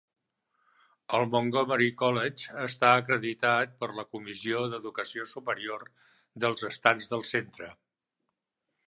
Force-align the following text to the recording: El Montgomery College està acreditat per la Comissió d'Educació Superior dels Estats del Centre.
El 1.17 1.25
Montgomery 1.33 1.89
College 1.99 2.55
està 2.63 2.93
acreditat 3.01 3.75
per 3.83 3.89
la 3.99 4.05
Comissió 4.15 4.63
d'Educació 4.71 5.27
Superior 5.33 5.85
dels 6.45 6.67
Estats 6.71 7.13
del 7.13 7.27
Centre. 7.35 7.69